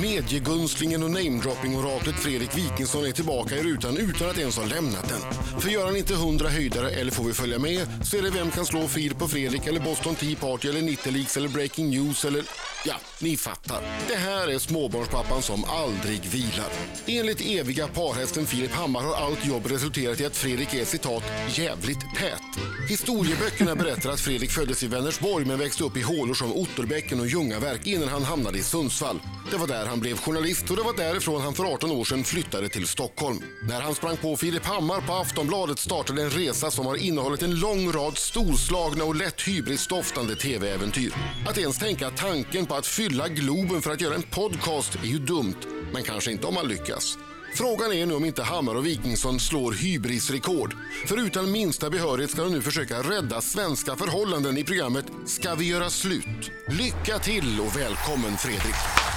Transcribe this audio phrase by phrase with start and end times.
[0.00, 5.60] Mediegunslingen och namedropping-oraklet Fredrik Wikingsson är tillbaka i rutan utan att ens ha lämnat den.
[5.60, 8.50] För gör han inte 100 höjdare eller får vi följa med så är det Vem
[8.50, 12.42] kan slå Filip på Fredrik eller Boston Tea Party eller Nitteleaks eller Breaking News eller...
[12.84, 13.82] Ja, ni fattar.
[14.08, 16.68] Det här är småbarnspappan som aldrig vilar.
[17.06, 22.00] Enligt eviga parhästen Filip Hammar har allt jobb resulterat i att Fredrik är citat jävligt
[22.16, 22.62] tät.
[22.88, 27.26] Historieböckerna berättar att Fredrik föddes i Vänersborg men växte upp i hålor som Otterbäcken och
[27.26, 29.20] Ljungaverk innan han hamnade i Sundsvall.
[29.50, 32.24] Det var där han blev journalist och det var därifrån han för 18 år sedan
[32.24, 33.42] flyttade till Stockholm.
[33.68, 37.60] När han sprang på Filip Hammar på Aftonbladet startade en resa som har innehållit en
[37.60, 41.14] lång rad storslagna och lätt hybrisdoftande tv-äventyr.
[41.48, 45.18] Att ens tänka tanken på att fylla Globen för att göra en podcast är ju
[45.18, 45.56] dumt,
[45.92, 47.18] men kanske inte om man lyckas.
[47.54, 50.74] Frågan är nu om inte Hammar och Wikingsson slår hybrisrekord.
[51.06, 55.68] För utan minsta behörighet ska de nu försöka rädda svenska förhållanden i programmet Ska vi
[55.68, 56.50] göra slut?
[56.68, 59.09] Lycka till och välkommen Fredrik!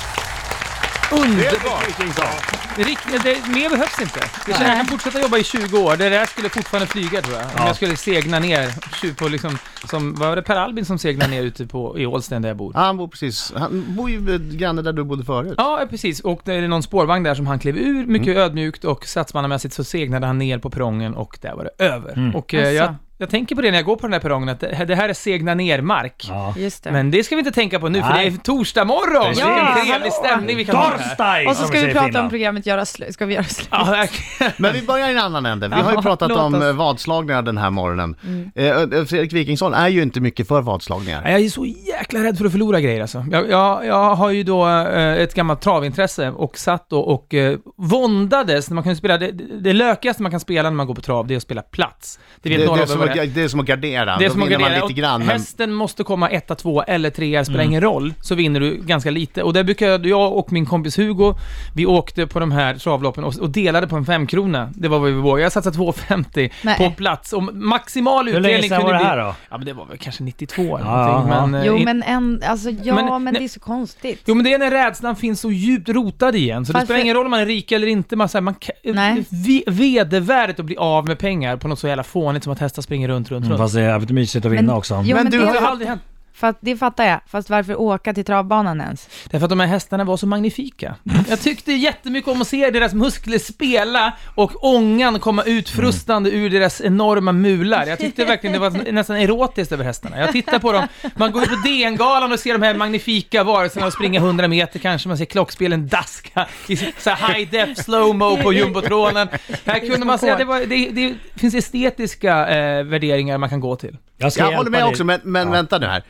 [1.12, 2.78] Underbart!
[2.78, 4.20] Rick, det, mer behövs inte.
[4.48, 5.98] Jag känner att jag kan fortsätta jobba i 20 år.
[5.98, 7.44] Det där skulle fortfarande flyga tror jag.
[7.45, 7.68] Om Ja.
[7.68, 11.44] jag skulle segna ner, på liksom, som, vad var det Per Albin som segnade ner
[11.44, 12.72] ute på, i Ålsten där jag bor?
[12.76, 15.54] Ja, han bor precis, han bor ju granne där du bodde förut.
[15.58, 16.20] Ja, precis.
[16.20, 19.84] Och det är någon spårvagn där som han klev ur, mycket ödmjukt och satsmannamässigt så
[19.84, 22.32] segnade han ner på perrongen och där var det över.
[22.36, 22.95] Och eh, jag.
[23.24, 25.14] Jag tänker på det när jag går på den där perrongen, att det, här är
[25.14, 26.26] segna ner-mark.
[26.30, 26.54] Ja.
[26.58, 26.92] Just det.
[26.92, 28.30] Men det ska vi inte tänka på nu, för Nej.
[28.30, 29.24] det är torsdag morgon!
[29.28, 29.44] Precis.
[29.44, 30.12] Det är en Ja, trevlig hallå.
[30.12, 30.98] stämning vi kan ha här.
[30.98, 31.50] Torsdag!
[31.50, 33.14] och så ska vi prata om programmet Göra slut.
[33.14, 33.68] Ska vi göra slut?
[33.72, 34.52] Ja, verkligen.
[34.58, 35.68] Men vi börjar i en annan ände.
[35.68, 36.64] Vi har ju pratat låt om oss.
[36.64, 38.16] eh, vadslagningar den här morgonen.
[38.56, 41.22] Eh, eh, Fredrik Wikingsson är ju inte mycket för vadslagningar.
[41.24, 43.26] Nej, Jag är så jäkla rädd för att förlora grejer alltså.
[43.32, 48.70] Jag, jag, jag har ju då ett gammalt travintresse och satt då och eh, våndades
[48.70, 51.02] när man kan spela, det, det det lökigaste man kan spela när man går på
[51.02, 52.20] trav, det är att spela plats.
[52.42, 53.47] Det vet det, några är av det är.
[53.47, 54.17] som att gardera.
[54.17, 54.86] Det är Då som att vinner man gardera.
[54.88, 55.19] lite Och grann.
[55.22, 55.30] Men...
[55.30, 59.44] Hästen måste komma etta, två eller trea, spelar ingen roll, så vinner du ganska lite.
[59.44, 61.33] Och där brukar jag, jag och min kompis Hugo,
[61.75, 64.70] vi åkte på de här travloppen och, och delade på en femkrona.
[64.75, 65.42] Det var vad vi vågade.
[65.44, 66.78] Jag satsade 2,50 Nej.
[66.78, 69.36] på plats och maximal Hur utdelning länge sedan kunde var det här då?
[69.49, 71.45] Ja men det var väl kanske 92 eller Ja, någonting, ja.
[71.48, 71.61] men...
[71.61, 73.33] eh, Jo in- men en, alltså ja Men- men, nej.
[73.33, 74.21] det är så konstigt.
[74.26, 77.02] Jo men det är när rädslan finns så djupt rotad igen, så det Varför- spelar
[77.02, 79.23] ingen roll om man är rik eller inte, man, så här, man kan, Nej.
[79.30, 82.82] ve- vedervärdigt att bli av med pengar på något så jävla fånigt som att hästar
[82.93, 83.59] springer runt, runt, Mm, runt.
[83.61, 84.93] fast det är jävligt mysigt att vinna Men- också.
[85.05, 86.02] Jo Men men, du det, har ju aldrig hänt.
[86.33, 87.20] Fast, det fattar jag.
[87.27, 89.10] Fast varför åka till travbanan ens?
[89.30, 90.95] Därför att de här hästarna var så magnifika.
[91.30, 96.49] Jag tyckte jättemycket om att se deras muskler spela och ångan komma ut frustande ur
[96.49, 97.86] deras enorma mular.
[97.86, 100.20] Jag tyckte verkligen det var nästan erotiskt över hästarna.
[100.20, 103.86] Jag tittar på dem, man går ut på DN-galan och ser de här magnifika varelserna
[103.86, 108.54] och springa 100 meter kanske, man ser klockspelen daska i så high def slow-mo på
[108.54, 109.27] jumbotronen.
[109.65, 113.76] Här kunde man säga, det, var, det, det finns estetiska eh, värderingar man kan gå
[113.76, 113.98] till.
[114.23, 114.89] Jag Jag håller med dig.
[114.89, 115.52] också, men, men Ja.
[115.52, 116.04] vänta nu här.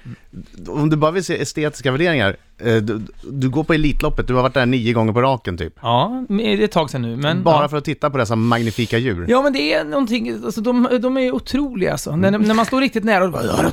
[0.67, 4.53] Om du bara vill se estetiska värderingar, du, du går på Elitloppet, du har varit
[4.53, 5.73] där nio gånger på raken typ.
[5.81, 7.43] Ja, det är ett tag sedan nu, men...
[7.43, 7.69] Bara ja.
[7.69, 9.25] för att titta på dessa magnifika djur.
[9.29, 12.15] Ja men det är någonting, alltså de, de är otroliga alltså.
[12.15, 13.71] När, när man står riktigt nära och, bara,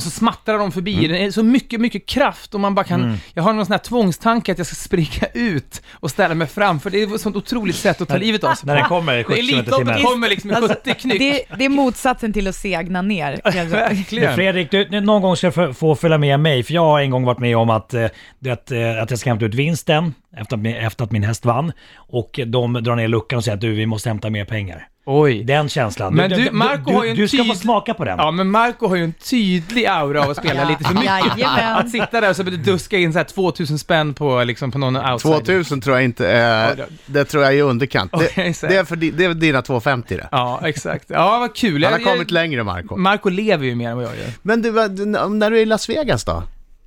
[0.00, 1.08] så smattrar de förbi.
[1.08, 3.78] Det är så mycket, mycket kraft och man bara kan, jag har någon sån här
[3.78, 6.90] tvångstanke att jag ska springa ut och ställa mig framför.
[6.90, 9.24] Det är ett sånt otroligt sätt att ta livet av sig När den kommer i
[9.24, 11.18] 70 km Elitloppet kommer liksom i 70 knyck.
[11.18, 13.40] Det, det är motsatsen till att segna ner.
[13.70, 14.34] Verkligen.
[14.34, 17.10] Fredrik, du, någon gång ska du få- få följa med mig, för jag har en
[17.10, 18.06] gång varit med om att, eh,
[18.38, 21.22] det, att, eh, att jag ska hämta ut vinsten efter att, min- efter att min
[21.22, 21.72] häst vann.
[21.96, 24.86] Och de drar ner luckan och säger att du, vi måste hämta mer pengar.
[25.06, 25.44] Oj.
[25.44, 26.14] Den känslan.
[26.14, 28.18] Men du, Marco du, har ju en du ska få tyd- smaka på den.
[28.18, 30.68] Ja men Marco har ju en tydlig aura av att spela Ja.
[30.68, 31.10] lite för mycket.
[31.36, 31.76] Jajamän.
[31.76, 34.96] Att sitta där och så duska in så här 2000 spänn på, liksom, på någon
[34.96, 35.38] outsider.
[35.38, 38.10] 2000 tror jag inte är, det tror jag är i underkant.
[38.14, 40.28] Okej, Det, det, är för, det är dina 250 det.
[40.32, 41.04] Ja, exakt.
[41.08, 41.84] Ja, vad kul.
[41.84, 42.96] Han har Jag- jag- kommit längre Marco.
[42.96, 44.30] Marco lever ju mer än vad jag gör.
[44.42, 46.42] Men du, när du är i Las Vegas då?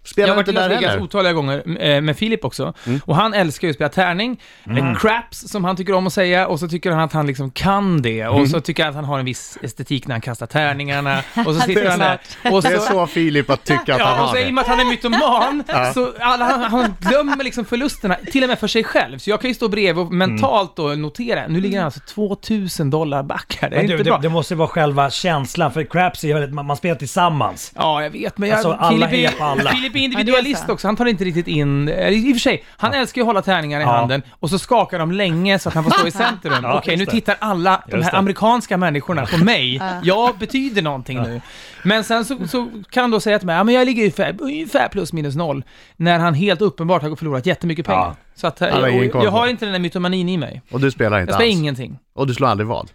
[0.05, 2.73] Spelar Jag har varit i Las där Vegas otaliga gånger eh, med Filip också.
[2.85, 3.01] Mm.
[3.05, 4.41] Och han älskar ju att spela tärning.
[4.77, 6.47] Eh, craps, som han tycker om att säga.
[6.47, 8.27] Och så tycker han att han liksom kan det.
[8.27, 8.47] Och Mm.
[8.49, 11.17] så tycker han att han har en viss estetik när han kastar tärningarna.
[11.45, 12.19] Och så sitter är han där.
[12.51, 14.41] Och Det är så, så Filip att tycka att han Ja, och har så i
[14.41, 14.51] och det.
[14.51, 15.63] med att han är mytoman,
[15.93, 19.17] så alla, han, han glömmer liksom förlusterna, till och med för sig själv.
[19.17, 22.89] Så jag kan ju stå bredvid och mentalt då notera, nu ligger han alltså 2000
[22.89, 24.19] dollar back här, det är Men du, inte det, bra.
[24.21, 27.71] det måste vara själva känslan, för craps är ju väldigt, man, man spelar tillsammans.
[27.75, 29.69] Ja, jag vet, men jag, Alltså, alla Filip, hejar på alla.
[29.69, 32.63] är, Filip det individualist också, han tar inte riktigt in, eh, i och för sig,
[32.77, 33.91] han älskar ju att hålla tärningar i Ja.
[33.97, 36.53] handen och så skakar de länge så att han får stå i centrum.
[36.63, 39.81] Ja, Okej, nu tittar alla de här amerikanska människorna på mig.
[40.03, 41.41] Jag betyder någonting nu.
[41.83, 44.35] Men sen så, så kan han då säga till mig, ja men jag ligger ungefär,
[44.39, 45.63] ungefär plus minus noll,
[45.95, 47.99] när han helt uppenbart har förlorat jättemycket pengar.
[47.99, 48.15] Ja.
[48.35, 50.61] Så att, eh, jag, jag har inte den där mytomanin i mig.
[50.71, 51.59] Och du spelar Jag inte spelar alls?
[51.59, 51.99] ingenting.
[52.15, 52.91] Och du slår aldrig vad?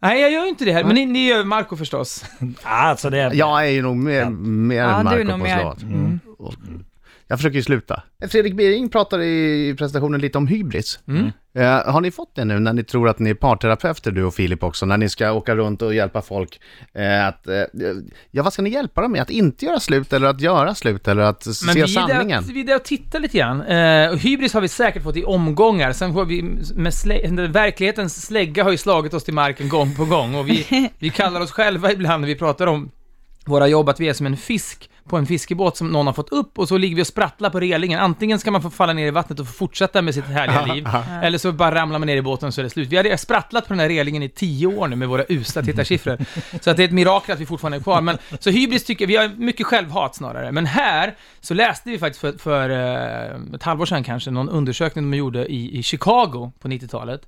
[0.00, 2.24] Nej, jag gör ju inte det här, men ni, ni gör Marco förstås.
[2.62, 3.30] Alltså det...
[3.34, 5.60] Jag är ju nog mer, mer Ja, än du är Marco nog på mer.
[5.60, 5.82] slået.
[5.82, 6.20] Mm.
[6.38, 6.54] Och-
[7.30, 8.02] Jag försöker ju sluta.
[8.28, 10.98] Fredrik Bering pratade i presentationen lite om hybris.
[11.08, 11.32] Mm.
[11.54, 14.34] Eh, har ni fått det nu när ni tror att ni är parterapeuter du och
[14.34, 16.60] Filip också, när ni ska åka runt och hjälpa folk
[16.94, 17.54] eh, att, eh,
[18.30, 19.22] ja vad ska ni hjälpa dem med?
[19.22, 22.44] Att inte göra slut eller att göra slut eller att Men se vi sanningen?
[22.46, 23.62] där, vi är där och tittar lite grann.
[23.62, 25.92] Eh, och hybris har vi säkert fått i omgångar.
[25.92, 26.42] Sen får vi,
[26.74, 30.34] med slä, verklighetens slägga har ju slagit oss till marken gång på gång.
[30.34, 32.90] Och vi, vi kallar oss själva ibland när vi pratar om
[33.44, 36.28] våra jobb att vi är som en fisk på en fiskebåt som någon har fått
[36.28, 38.00] upp och så ligger vi och sprattlar på relingen.
[38.00, 40.88] Antingen ska man få falla ner i vattnet och få fortsätta med sitt härliga liv,
[41.22, 42.88] eller så bara ramlar man ner i båten så är det slut.
[42.88, 46.18] Vi har sprattlat på den här relingen i tio år nu med våra usla tittarsiffror.
[46.60, 48.00] Så att det är ett mirakel att vi fortfarande är kvar.
[48.00, 50.52] Men, så hybris tycker vi har mycket självhat snarare.
[50.52, 55.10] Men här så läste vi faktiskt för, för eh, ett halvår sedan kanske, någon undersökning
[55.10, 57.20] de gjorde i, i Chicago på 90-talet,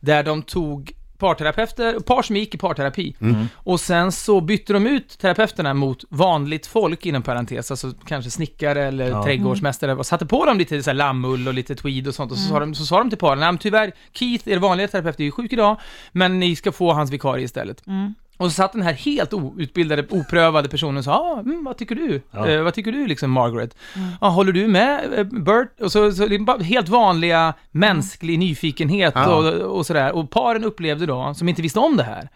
[0.00, 3.16] där de tog parterapeuter, par som gick i parterapi.
[3.54, 8.84] Och sen så bytte de ut terapeuterna mot vanligt folk inom parentes, alltså kanske snickare
[8.84, 9.24] eller Ja.
[9.24, 12.38] trädgårdsmästare och satte på dem lite så här lammull och lite tweed och sånt och
[12.38, 15.20] så, sa, de, så sa de till paren, "Nej, men tyvärr, Keith, er vanliga terapeut
[15.20, 15.80] är ju sjuk idag,
[16.12, 17.82] men ni ska få hans vikarie istället.
[18.36, 21.94] Och så satt den här helt outbildade, oprövade personen och sa, ah, mm, vad tycker
[21.94, 22.22] du?
[22.30, 22.48] Ja.
[22.48, 23.76] Eh, vad tycker du liksom, Margaret?
[24.20, 25.80] Ah, håller du med, eh, Bert?
[25.80, 29.34] Och så, så det är bara helt vanliga mänsklig nyfikenhet Ja.
[29.36, 30.12] och, och sådär.
[30.12, 32.28] Och paren upplevde då, som inte visste om det här,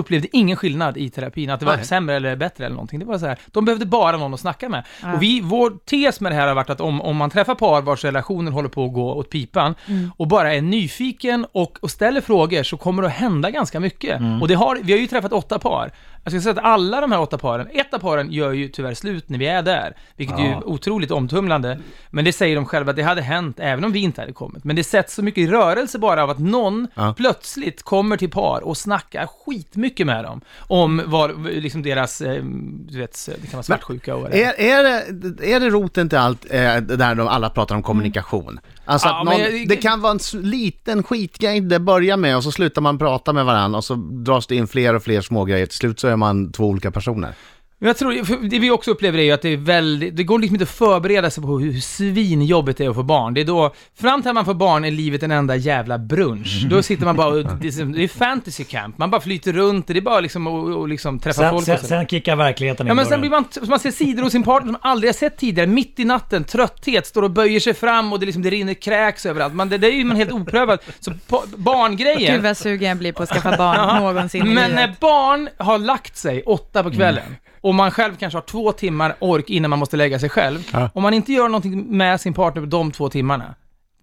[0.00, 1.84] upplevde ingen skillnad i terapin, att det var Nej.
[1.84, 2.98] sämre eller bättre eller någonting.
[2.98, 4.84] Det var så här, de behövde bara någon att snacka med.
[5.02, 5.14] Ja.
[5.14, 7.82] Och vi, vår tes med det här har varit att om, om man träffar par
[7.82, 9.74] vars relationer håller på att gå åt pipan
[10.16, 14.20] och bara är nyfiken och, och ställer frågor så kommer det att hända ganska mycket.
[14.40, 15.92] Och det har, vi har ju träffat åtta par.
[16.24, 18.94] Jag ska säga att alla de här åtta paren, ett av paren gör ju tyvärr
[18.94, 20.62] slut när vi är där, vilket är ju Ja.
[20.64, 21.78] otroligt omtumlande.
[22.10, 24.64] Men det säger de själva att det hade hänt även om vi inte hade kommit.
[24.64, 27.14] Men det sätts så mycket i rörelse bara av att någon Ja.
[27.16, 32.42] plötsligt kommer till par och snackar skitmycket med dem om vad, liksom deras, eh,
[32.88, 34.54] du vet, det kan vara svartsjuka och vad det är.
[34.60, 37.82] Är, är, det, är det roten till allt, eh, det där de alla pratar om
[37.82, 38.60] kommunikation?
[38.90, 42.42] Alltså Ja, att någon, jag- det kan vara en liten skitgrej det börjar med och
[42.44, 45.44] så slutar man prata med varandra och så dras det in fler och fler små
[45.44, 45.66] grejer.
[45.66, 47.34] Till slut så är man två olika personer.
[47.82, 50.38] Men Jag tror, det vi också upplever är ju att det är väldigt, det går
[50.38, 53.34] liksom inte att förbereda sig på hur svinjobbigt det är att få barn.
[53.34, 56.66] Det är då, fram till att man får barn är livet en enda jävla brunch.
[56.70, 59.52] Då sitter man bara och, det är, som- det är fantasy camp, man bara flyter
[59.52, 62.86] runt, det är bara liksom att och liksom träffa Sen, folk sen, sen kickar verkligheten
[62.86, 65.08] Ja in men sen blir man, man ser sidor hos sin partner som man aldrig
[65.08, 68.42] har sett tidigare, mitt i natten, trötthet, står och böjer sig fram och det, liksom,
[68.42, 69.54] det rinner kräks överallt.
[69.54, 70.78] Man, det, det är ju man helt oprövad.
[71.00, 72.34] Så på, barngrejen...
[72.34, 73.98] Gud vad sugen jag blir på att skaffa barn Ja.
[74.00, 78.42] någonsin Men när barn har lagt sig åtta på kvällen och man själv kanske har
[78.42, 80.68] två timmar ork innan man måste lägga sig själv.
[80.72, 80.90] Ja.
[80.94, 83.54] Om man inte gör någonting med sin partner på de två timmarna,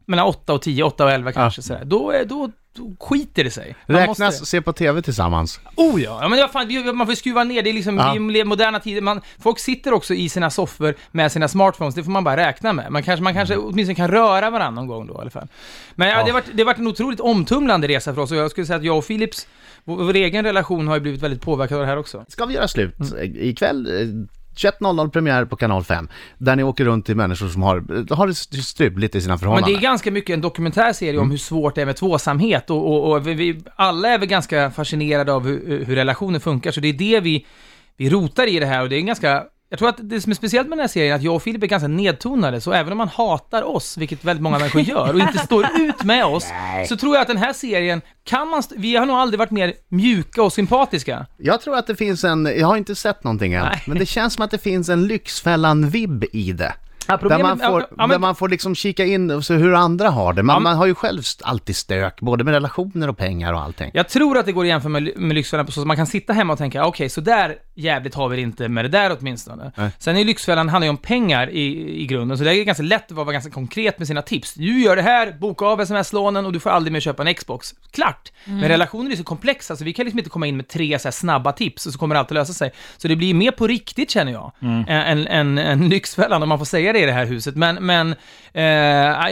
[0.05, 2.51] mellan åtta och tio, åtta och elva kanske sådär, då, är, då
[2.99, 3.75] skiter det sig.
[3.87, 5.59] Man Räknas måste- se på TV tillsammans?
[5.75, 8.13] Oh ja, ja men vad fan, man får skruva ner, det är liksom Ja.
[8.13, 12.03] vi lever moderna tider, man, folk sitter också i sina soffor med sina smartphones, det
[12.03, 12.91] får man bara räkna med.
[12.91, 15.47] Man kanske, man kanske åtminstone kan röra varandra någon gång då i alla fall.
[15.95, 16.23] Men ja, Ja.
[16.23, 18.67] Det, har varit, det har varit en otroligt omtumlande resa för oss och jag skulle
[18.67, 19.47] säga att jag och Philips,
[19.83, 22.25] vår, vår egen relation har ju blivit väldigt påverkad av det här också.
[22.27, 22.99] Ska vi göra slut?
[22.99, 23.35] Mm.
[23.35, 23.87] Ikväll,
[24.57, 26.09] 21.00 premiär på kanal 5.
[26.37, 27.75] Där ni åker runt till människor som har,
[28.15, 29.75] har det struligt i sina Men det förhållanden.
[29.75, 33.27] är ganska mycket en dokumentärserie om hur svårt det är med tvåsamhet och, och, och
[33.27, 36.93] vi, vi, alla är väl ganska fascinerade av hur, hur relationer funkar, så det är
[36.93, 37.45] det vi,
[37.97, 40.31] vi rotar i det här och det är en ganska jag tror att det som
[40.31, 42.71] är speciellt med den här serien är att jag och Filip är ganska nedtonade, så
[42.73, 46.25] även om man hatar oss, vilket väldigt många människor gör, och inte står ut med
[46.25, 46.45] oss,
[46.89, 48.63] så tror jag att den här serien kan man...
[48.75, 51.25] Vi har nog aldrig varit mer mjuka och sympatiska.
[51.37, 53.83] Jag tror att det finns en, jag har inte sett någonting än, Nej.
[53.87, 56.73] men det känns som att det finns en Lyxfällan-vibb i det.
[57.07, 59.73] Ja, Där man, får, ja, men- där man får liksom kika in och se hur
[59.73, 60.43] andra har det.
[60.43, 63.91] Man, Ja, man har ju själv alltid stök, både med relationer och pengar och allting.
[63.93, 66.07] Jag tror att det går att jämföra med, med Lyxfällan på så att man kan
[66.07, 69.17] sitta hemma och tänka, okej, så där jävligt har vi det inte med det där
[69.19, 69.71] åtminstone.
[69.75, 69.89] Nej.
[69.99, 73.05] Sen är Lyxfällan, handlar ju om pengar i, i grunden, så det är ganska lätt
[73.11, 74.53] att vara ganska konkret med sina tips.
[74.53, 77.73] Du gör det här, boka av sms-lånen och du får aldrig mer köpa en Xbox.
[77.91, 78.31] Klart!
[78.45, 81.07] Men relationer är så komplexa, så vi kan liksom inte komma in med tre så
[81.07, 82.71] här snabba tips och så kommer allt att lösa sig.
[82.97, 84.51] Så det blir mer på riktigt, känner jag,
[84.87, 87.55] än, än, än Lyxfällan, om man får säga det i det här huset.
[87.55, 88.15] Men, men
[88.53, 88.63] eh,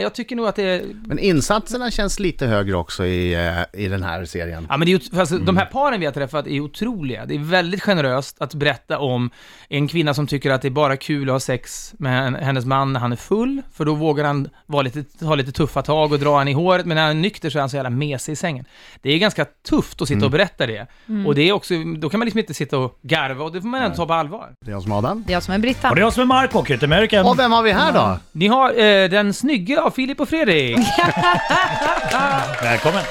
[0.02, 4.02] jag tycker nog att det Men insatserna känns lite högre också i, eh, i den
[4.02, 4.66] här serien.
[4.70, 5.46] Ja men det är, ju- alltså, Mm.
[5.46, 7.26] de här paren vi har träffat är otroliga.
[7.26, 9.30] Det är väldigt generöst att berätta om
[9.68, 12.64] en kvinna som tycker att det är bara kul att ha sex med en- hennes
[12.64, 16.12] man när han är full, för då vågar han vara lite, ta lite tuffa tag
[16.12, 17.90] och dra en i håret, men när han är nykter så är han så jävla
[17.90, 18.64] mesig i sängen.
[19.02, 20.24] Det är ganska tufft att sitta Mm.
[20.26, 20.86] och berätta det.
[21.26, 23.68] Och det är också, då kan man liksom inte sitta och garva, och det får
[23.68, 24.48] man ändå ta på allvar.
[24.64, 25.24] Det är jag som är Adam.
[25.26, 25.88] Det är jag som är Britta.
[25.88, 27.26] Och det är jag som är Marco, Kyttemörken.
[27.26, 28.18] Och vem har vi här då?
[28.32, 30.78] Ni har eh, den snygga av Filip och Fredrik.
[32.62, 33.02] Välkommen.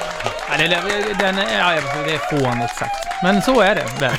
[0.58, 3.06] Den, är- ja, det är fånigt sagt.
[3.22, 4.12] Men så är det väl.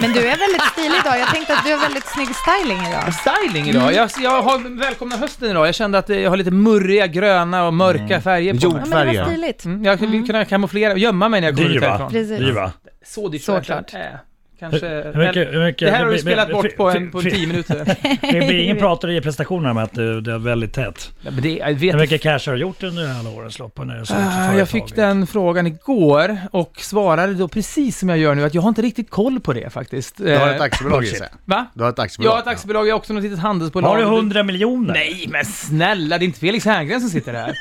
[0.00, 1.18] Men du är väldigt stilig idag.
[1.18, 3.14] Jag tänkte att du har väldigt snygg styling idag.
[3.14, 3.92] Styling idag.
[3.94, 5.66] Jag, jag har välkomna hösten idag.
[5.68, 8.82] Jag kände att jag har lite murriga, gröna och mörka färger på mig.
[8.90, 9.64] Ja, men det var stiligt.
[9.64, 11.86] Mm, jag vill kunna kamouflera, gömma mig när jag kommer ut Dyr va?
[11.88, 12.10] härifrån.
[12.10, 12.38] Precis.
[12.38, 12.72] Dyr va?
[13.06, 13.94] Så dyrt Såklart.
[13.94, 14.18] är.
[14.58, 14.86] Kanske...
[14.88, 17.84] Hur mycket, hur mycket, det här har du spelat bort på, en, på tio minuter.
[18.32, 21.10] Det blir ingen pratare i prestationerna med att det, det är väldigt tätt.
[21.20, 23.78] Ja, men det, jag vet Hur mycket cash har du gjort under alla årens lopp?
[23.84, 24.58] När du företaget?
[24.58, 28.62] Jag fick den frågan igår och svarade då precis som jag gör nu att jag
[28.62, 30.16] har inte riktigt koll på det faktiskt.
[30.16, 31.12] Du har Eh, ett aktiebolag bullshit.
[31.12, 31.54] gissar jag.
[31.56, 31.66] Va?
[31.74, 32.32] Du har ett Jag aktiebolag.
[32.32, 33.88] har ett aktiebolag, jag har också något litet handelsbolag.
[33.88, 34.94] Har du 100 miljoner?
[34.94, 37.54] Nej, men snälla, det är inte Felix Herngren som sitter här.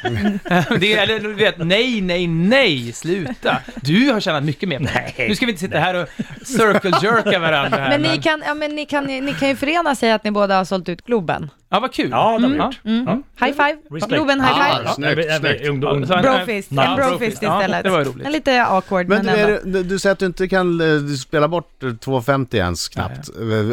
[0.79, 3.57] det är, eller du vet, nej, nej, nej, sluta.
[3.75, 5.13] Du har tjänat mycket mer pengar.
[5.17, 5.27] Nej.
[5.29, 6.07] Nu ska vi inte sitta här och
[6.47, 7.89] circle-jerka varandra här.
[7.89, 10.57] Men ni kan, ja, men ni, kan, ni kan ju förena sig att ni båda
[10.57, 11.49] har sålt ut Globen.
[11.73, 12.09] Ja, vad kul.
[12.11, 12.65] Ja, det har vi Ja.
[12.65, 12.79] gjort.
[12.85, 13.23] Mm.
[13.39, 14.07] High five.
[14.07, 14.89] Globen high Ah, five.
[14.89, 15.61] snyggt, Jag- jag- snyggt.
[15.67, 16.69] ungdom- ungdom- Så en- Brofist.
[16.71, 17.83] Ja, brofist Ja, istället.
[17.83, 18.25] det var roligt.
[18.25, 19.53] En lite awkward, men, Men ändå.
[19.53, 23.29] är det, du säger att du inte kan eh, du spela bort 2,50 ens knappt.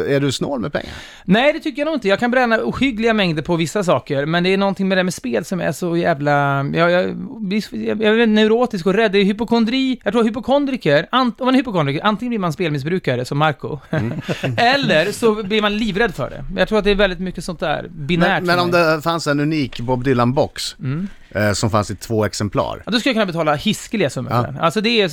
[0.07, 0.89] Är du snål med pengar?
[1.25, 2.07] Nej, det tycker jag nog inte.
[2.07, 5.13] Jag kan bränna ohyggliga mängder på vissa saker, men det är någonting med det med
[5.13, 6.65] spel som är så jävla...
[6.73, 7.03] Jag, jag,
[7.71, 9.11] jag, jag är neurotisk och rädd.
[9.11, 9.99] Det är hypokondri.
[10.03, 13.79] Jag tror hypokondriker, om man är hypokondriker, antingen blir man spelmissbrukare som Marco
[14.57, 16.45] eller så blir man livrädd för det.
[16.59, 19.27] Jag tror att det är väldigt mycket sånt där binärt Men, men om det fanns
[19.27, 21.07] en unik Bob Dylan-box Mm.
[21.35, 22.83] Eh, som fanns i två exemplar.
[22.85, 24.41] Ja, då skulle jag kunna betala hiskeliga summor Ja.
[24.43, 24.61] för den.
[24.61, 25.09] Alltså det, är,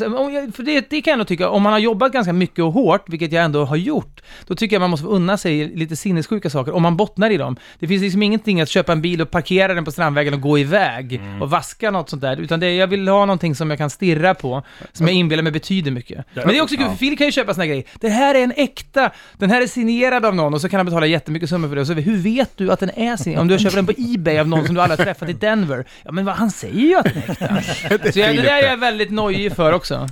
[0.52, 3.04] för det, det kan jag nog tycka, om man har jobbat ganska mycket och hårt,
[3.08, 6.74] vilket jag ändå har gjort, då tycker jag man måste unna sig lite sinnessjuka saker,
[6.74, 7.56] om man bottnar i dem.
[7.78, 10.58] Det finns liksom ingenting att köpa en bil och parkera den på Strandvägen och gå
[10.58, 11.42] iväg Mm.
[11.42, 14.34] och vaska något sånt där, utan det, jag vill ha någonting som jag kan stirra
[14.34, 16.24] på, som jag inbillar mig betyder mycket.
[16.34, 17.84] Men det är också kul, för Phil kan ju köpa såna här grejer.
[18.00, 20.86] Det här är en äkta, den här är signerad av någon och så kan han
[20.86, 21.80] betala jättemycket summor för det.
[21.80, 23.40] Och så, hur vet du att den är signerad?
[23.42, 25.84] Om du köper den på Ebay av någon som du aldrig har träffat i Denver,
[26.08, 28.12] ja men vad, han säger ju att den är äkta.
[28.12, 30.06] Så jag, det där är jag väldigt nojig för också.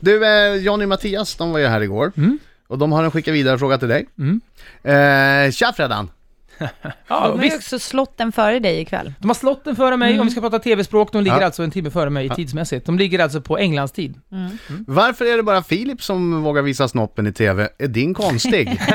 [0.00, 2.12] Du, eh, Johnny och Mattias, de var ju här igår.
[2.68, 4.06] Och de har en skicka vidare fråga till dig.
[4.18, 4.40] Mm.
[4.82, 6.10] Eh, tja Freddan!
[6.58, 9.12] Ja, De har ju också slått den före dig ikväll.
[9.18, 11.44] De har slått den före mig, om vi ska prata tv-språk, de ligger Ja.
[11.44, 12.86] alltså en timme före mig tidsmässigt.
[12.86, 14.14] De ligger alltså på Englands tid.
[14.86, 17.68] Varför är det bara Filip som vågar visa snoppen i TV?
[17.78, 18.80] Är din konstig?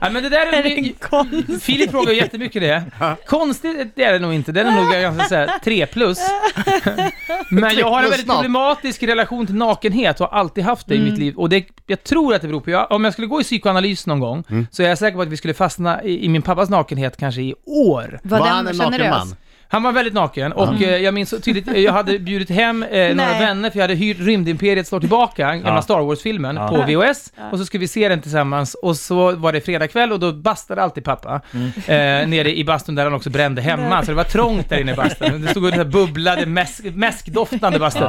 [0.00, 1.58] Ja, men det där är...
[1.60, 2.82] Filip frågar ju jättemycket det.
[3.26, 6.18] Konstigt det är det nog inte, den är nog ganska såhär 3 plus.
[7.50, 11.00] Men jag har en väldigt problematisk relation till nakenhet och har alltid haft det i
[11.00, 11.34] mitt liv.
[11.36, 14.06] Och det, jag tror att det beror på, jag, om jag skulle gå i psykoanalys
[14.06, 16.70] någon gång, så är jag säker på att vi skulle fastna i, i min pappas
[16.70, 18.20] nakenhet kanske i år.
[18.22, 18.90] Var Var han en generös?
[18.98, 19.36] naken man?
[19.68, 22.82] Han var väldigt naken och eh, jag minns så tydligt, eh, jag hade bjudit hem
[22.82, 23.40] eh, några Nej.
[23.40, 25.82] vänner för jag hade hyrt Rymdimperiet slår tillbaka, gamla Ja.
[25.82, 26.68] Star Wars-filmen, Ja.
[26.68, 27.32] på VHS.
[27.52, 30.32] Och så skulle vi se den tillsammans och så var det fredag kväll och då
[30.32, 31.40] bastade alltid pappa.
[31.54, 31.66] Mm.
[31.76, 34.92] Eh, nere i bastun där han också brände hemma, så det var trångt där inne
[34.92, 35.42] i bastun.
[35.42, 38.04] Det stod och bubblade, mäsk, mäskdoftande bastu.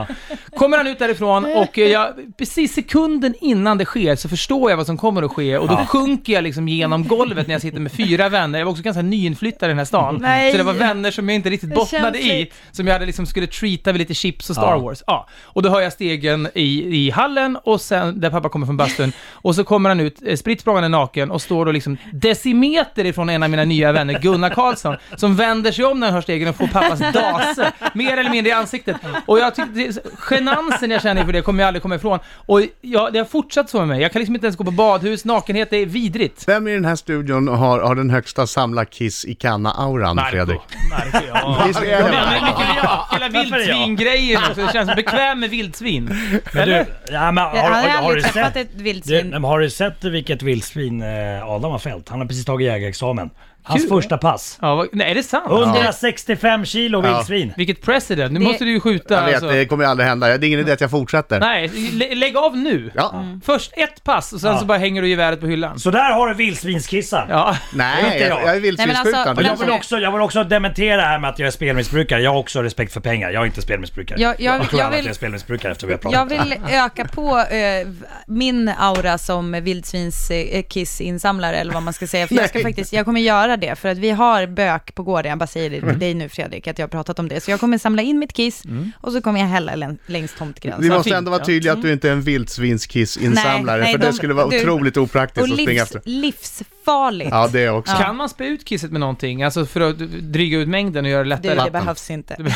[0.58, 4.78] Kommer han ut därifrån och eh, jag, precis sekunden innan det sker så förstår jag
[4.78, 5.86] vad som kommer att ske och då Ja.
[5.86, 8.60] sjunker jag liksom genom golvet när jag sitter med fyra vänner.
[8.60, 10.18] Jag var också ganska nyinflyttad i den här stan.
[10.22, 10.52] Nej.
[10.52, 13.48] Så det var vänner som jag inte riktigt bottnade i, som jag hade liksom skulle
[13.48, 14.78] treata med lite chips och Star Ja.
[14.78, 15.04] Wars.
[15.08, 15.28] Ja.
[15.44, 19.12] Och då hör jag stegen i, i hallen och sen, där pappa kommer från bastun,
[19.32, 23.30] och så kommer han ut, eh, spritt språngande naken och står då liksom decimeter ifrån
[23.30, 26.48] en av mina nya vänner, Gunnar Karlsson, som vänder sig om när han hör stegen
[26.50, 28.96] och får pappas dase, mer eller mindre i ansiktet.
[29.26, 30.02] Och jag tyckte,
[30.50, 32.20] det- genansen jag känner för det kommer jag aldrig komma ifrån.
[32.36, 34.02] Och jag, det har fortsatt så med mig.
[34.02, 36.44] Jag kan liksom inte ens gå på badhus, nakenhet är vidrigt.
[36.48, 40.60] Vem i den här studion har, har den högsta samla kiss i kanna-auran, Fredrik?
[40.90, 41.64] Marco, ja.
[41.68, 43.08] Visst är det Ja, men mycket bra.
[43.12, 44.62] Hela vildsvingrejen också.
[44.66, 46.06] Det känns bekväm med vildsvin.
[46.06, 46.86] Men du, Eller?
[47.12, 49.30] ja, men har, Han har har, har, du aldrig träffat sett, ett du, vildsvin.
[49.30, 52.10] men har du sett vilket vildsvin eh, Adam har fällt?
[52.10, 53.30] Han har precis tagit jägarexamen.
[53.68, 53.90] Hans Kul.
[53.90, 54.58] första pass.
[54.62, 55.46] Ja, vad, nej, är det sant?
[55.52, 57.14] 165 kilo Ja.
[57.16, 57.54] vildsvin.
[57.58, 58.32] Vilket president.
[58.34, 59.14] Nu Det- måste du ju skjuta.
[59.14, 59.50] Jag vet, alltså.
[59.50, 60.28] det kommer ju aldrig hända.
[60.38, 61.40] Det är ingen idé att jag fortsätter.
[61.40, 62.92] Nej, lä lägg av nu.
[62.96, 63.26] Ja.
[63.46, 64.58] Först ett pass och sen Ja.
[64.60, 65.80] så bara hänger du geväret på hyllan.
[65.80, 67.28] Så där har du vildsvinskissar.
[67.30, 67.58] Ja.
[67.74, 68.42] Nej, Inte jag, jag.
[68.48, 69.26] jag är vildsvinsskjutande.
[69.26, 71.40] Nej, men Och jag alltså- vill, också, jag vill också dementera det här med att
[71.40, 72.22] jag är spelmissbrukare.
[72.22, 73.30] Jag har också respekt för pengar.
[73.32, 74.22] Jag är inte spelmissbrukare.
[74.22, 76.30] Jag- jag- tror jag alla att vill- jag är spelmissbrukare efter vi har pratat.
[76.32, 77.88] Jag vill öka på eh,
[78.28, 82.28] min aura som vildsvinskissinsamlare eller vad man ska säga.
[82.28, 82.64] För jag, ska Nej.
[82.64, 85.30] faktiskt, jag kommer göra det för att vi har bök på gården.
[85.30, 87.42] Jag bara säger det till dig nu Fredrik, att jag har pratat om det.
[87.44, 88.64] Så jag kommer samla in mitt kiss
[89.02, 90.88] och så kommer jag hälla län- längs Vi tomtgränsen.
[90.88, 94.06] måste fint, ändå vara tydliga att du inte är en vildsvinskissinsamlare, Nej, nej, för det
[94.08, 96.77] de- skulle vara du- otroligt opraktiskt Och att springa livs, efter.
[96.88, 97.30] Livsfarligt.
[97.32, 97.96] Ja, det också.
[97.98, 99.44] Kan man spä ut kisset med någonting?
[99.44, 101.54] Alltså för att dryga ut mängden och göra det Du, lättare?
[101.54, 101.72] det Vatten.
[101.72, 102.36] behövs inte.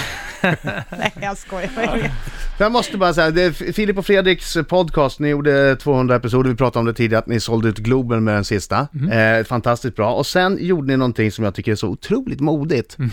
[0.89, 2.11] Nej, jag skojar.
[2.59, 6.55] Jag måste bara säga, det är Filip och Fredriks podcast, ni gjorde 200 episoder, vi
[6.55, 8.87] pratade om det tidigare, att ni sålde ut Globen med den sista.
[8.91, 9.11] Mhm.
[9.11, 10.13] Eh, fantastiskt bra.
[10.13, 12.97] Och sen gjorde ni någonting som jag tycker är så otroligt modigt.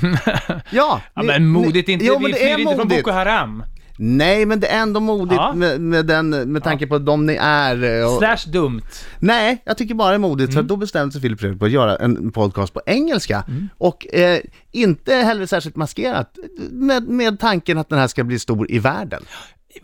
[0.71, 2.05] Ja, Ja, ni- men modigt ni- inte.
[2.05, 2.89] Jo, vi det flyr är inte från.
[2.89, 3.63] Boko Haram.
[4.00, 5.52] Nej, men det är ändå modigt Ja.
[5.55, 8.00] med, med, den, med tanke på de ni är.
[8.00, 8.83] eh, Och, Slash dumt.
[9.19, 10.62] nej, jag tycker bara det är modigt, Mm.
[10.64, 13.45] för då bestämde sig Filip Fredrik på att göra en podcast på engelska.
[13.49, 13.69] Mm.
[13.78, 14.40] Och eh,
[14.73, 16.38] inte heller särskilt maskerat,
[16.71, 19.23] med, med tanken att den här ska bli stor i världen.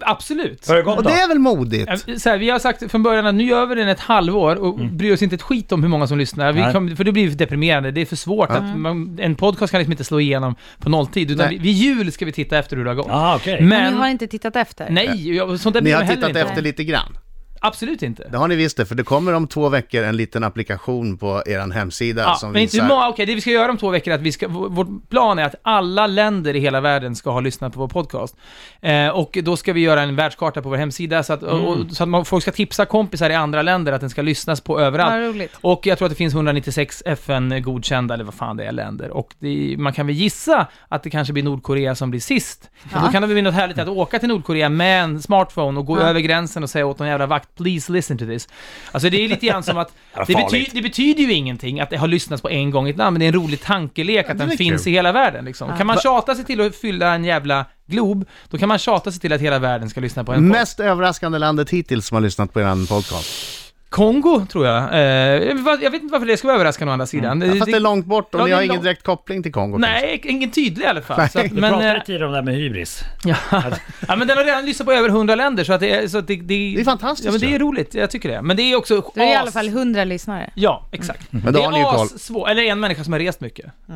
[0.00, 0.68] Absolut.
[0.68, 1.08] Har det gått Och då?
[1.10, 1.84] det är väl modigt?
[2.06, 4.56] Ja, Så här, vi har sagt från början att nu gör vi den ett halvår
[4.56, 6.72] och bryr oss inte ett skit om hur många som lyssnar.
[6.72, 7.90] Kom, för det blir för deprimerande.
[7.90, 8.48] Det är för svårt.
[8.50, 8.56] Ja.
[8.56, 11.30] Att man, en podcast kan liksom inte slå igenom på nolltid.
[11.30, 13.06] Utan vi, vid jul ska vi titta efter hur det har gått.
[13.10, 13.60] Ah, okej.
[13.60, 14.90] Men Men, ni har inte tittat efter?
[14.90, 16.40] nej, jag- sånt där Ni har tittat inte.
[16.40, 17.16] efter lite grann.
[17.66, 18.28] Absolut inte.
[18.28, 21.42] Det har ni visst det, för det kommer om två veckor en liten applikation på
[21.46, 23.08] er hemsida Ja, som men visar...
[23.08, 25.38] okej, det vi ska göra om två veckor är att vi ska, vår vår plan
[25.38, 28.36] är att alla länder i hela världen ska ha lyssnat på vår podcast.
[28.80, 31.76] Eh, och då ska vi göra en världskarta på vår hemsida så att, och, och,
[31.90, 34.80] så att man, folk ska tipsa kompisar i andra länder att den ska lyssnas på
[34.80, 35.34] överallt.
[35.34, 35.52] Roligt.
[35.60, 39.10] Och jag tror att det finns 196 FN-godkända, eller vad fan det är, länder.
[39.10, 42.70] Och det, man kan väl gissa att det kanske blir Nordkorea som blir sist.
[42.84, 43.12] Och då Ja.
[43.12, 46.02] kan det bli något härligt att åka till Nordkorea med en smartphone och gå Ja.
[46.02, 48.48] över gränsen och säga åt någon jävla vakt, please listen to this.
[48.92, 49.92] Alltså det är lite grann som att,
[50.26, 52.96] det, bety, det betyder ju ingenting att det har lyssnats på en gång i ett
[52.96, 54.92] land, men det är en rolig tankelek att den finns kul.
[54.92, 55.44] i hela världen.
[55.44, 55.70] Liksom.
[55.70, 55.76] Ja.
[55.76, 59.20] Kan man tjata sig till att fylla en jävla glob, då kan man tjata sig
[59.20, 60.58] till att hela världen ska lyssna på en podd.
[60.58, 63.53] Mest överraskande landet hittills som har lyssnat på er podcast.
[63.94, 64.92] Kongo, tror jag.
[64.94, 67.40] Eh, jag vet- inte varför det ska vara överraskande å andra sidan.
[67.40, 69.42] Ja, fast det är långt bort och Ja, ni det har är ingen direkt koppling
[69.42, 69.78] till Kongo.
[69.78, 70.00] kanske.
[70.06, 71.28] Nej, ingen tydlig i alla fall.
[71.28, 73.02] Så att, Du men, pratade eh, tidigare om det här med hybris.
[73.24, 73.36] ja.
[74.08, 76.18] ja, men den har redan lyssnat på över 100 länder, så att det, är- så
[76.18, 77.94] att det, det, Det är fantastiskt Ja, men det är roligt.
[77.94, 78.42] Jag tycker det.
[78.42, 80.50] Men det är också Då är det i as- alla fall 100 lyssnare.
[80.54, 81.26] Ja, exakt.
[81.30, 82.06] Men då det har ni ju koll.
[82.14, 83.66] är svårt, eller en människa som har rest mycket.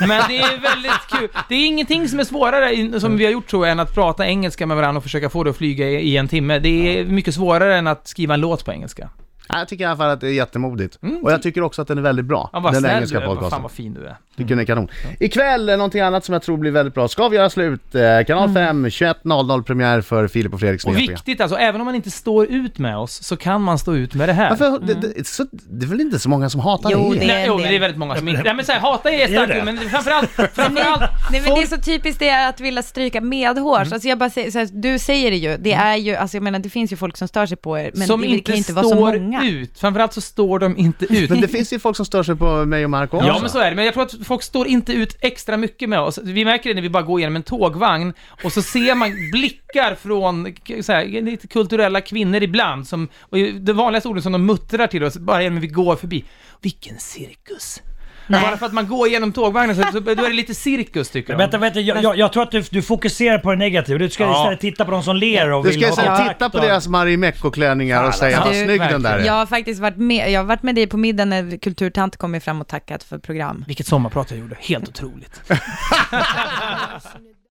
[0.00, 1.28] Men det är väldigt kul.
[1.48, 4.26] Det är ingenting som är svårare, som vi har gjort tror jag, än att prata
[4.26, 6.58] engelska med varandra och försöka få det att flyga i, i en timme.
[6.58, 9.08] Det är mycket svårare än att skriva en låt på engelska.
[9.48, 10.98] Ja, Jag tycker i alla fall att det är jättemodigt.
[11.02, 11.24] Mm.
[11.24, 12.50] Och jag tycker också att den är väldigt bra.
[12.52, 13.20] Ja, vad den snäll du engelska är.
[13.20, 13.62] Vad fan podcasten.
[13.62, 14.16] vad fin du är.
[14.36, 14.88] Tycker den är kanon.
[15.20, 17.08] Ikväll, eh, någonting annat som jag tror blir väldigt bra.
[17.08, 17.94] Ska vi göra slut?
[17.94, 21.94] Eh, Kanal 5, 21.00 premiär för Filip och Fredriks Och viktigt alltså, även om man
[21.94, 24.50] inte står ut med oss, så kan man stå ut med det här.
[24.50, 27.18] Varför, det, det, så, det är väl inte så många som hatar Jo, er?
[27.18, 28.42] det är Nej, jo, det är väldigt många som inte...
[28.42, 29.64] Nej men såhär, hata är Är starkt det?
[29.64, 31.02] men framförallt, framförallt...
[31.30, 33.80] Nej men det är så typiskt det är att vilja stryka medhårs.
[33.80, 33.92] Mm.
[33.92, 36.44] Alltså jag bara säger, så här, du säger det ju, det är ju, alltså jag
[36.44, 38.72] menar det finns ju folk som stör sig på er, men som det kan inte
[38.72, 39.50] vara så står många.
[39.50, 39.78] ut.
[39.78, 41.30] Framförallt så står de inte ut.
[41.30, 43.28] Men det finns ju folk som stör sig på mig och Marco också.
[43.28, 43.76] Ja, men så är det.
[43.76, 46.18] Men jag tror att folk står inte ut extra mycket med oss.
[46.22, 48.12] Vi märker det när vi bara går igenom en tågvagn
[48.44, 53.72] och så ser man blickar från så här, lite kulturella kvinnor ibland som, och det
[53.72, 56.24] vanligaste ordet som de muttrar till oss bara genom att vi går förbi.
[56.60, 57.80] Vilken cirkus!
[58.26, 58.42] Nej.
[58.42, 61.32] Bara för att man går igenom tågvagnen så, så då är det lite cirkus tycker
[61.32, 61.36] de.
[61.38, 63.98] vänta, vänta, jag, jag, jag tror att du, du fokuserar på det negativa.
[63.98, 64.40] Du ska Ja.
[64.42, 66.58] istället titta på de som ler och Du vill ska ha istället kontakt titta på
[66.58, 68.50] och- deras Marimekko-klänningar och säga alltså.
[68.52, 69.24] vad Du, snygg den där är.
[69.26, 72.40] Jag har faktiskt varit med, jag har varit med dig på middagen när kulturtant kom
[72.40, 73.64] fram och tackat för program.
[73.66, 74.56] Vilket sommarprat jag gjorde.
[74.60, 75.40] Helt otroligt.